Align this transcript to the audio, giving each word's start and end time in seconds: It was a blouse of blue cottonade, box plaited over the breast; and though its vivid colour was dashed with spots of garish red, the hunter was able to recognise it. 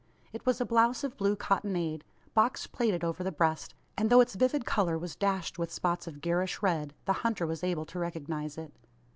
It 0.33 0.47
was 0.47 0.59
a 0.59 0.65
blouse 0.65 1.03
of 1.03 1.15
blue 1.15 1.35
cottonade, 1.35 2.03
box 2.33 2.65
plaited 2.65 3.03
over 3.03 3.23
the 3.23 3.31
breast; 3.31 3.75
and 3.95 4.09
though 4.09 4.19
its 4.19 4.33
vivid 4.33 4.65
colour 4.65 4.97
was 4.97 5.15
dashed 5.15 5.59
with 5.59 5.71
spots 5.71 6.07
of 6.07 6.21
garish 6.21 6.63
red, 6.63 6.95
the 7.05 7.13
hunter 7.21 7.45
was 7.45 7.63
able 7.63 7.85
to 7.85 7.99
recognise 7.99 8.57
it. 8.57 8.73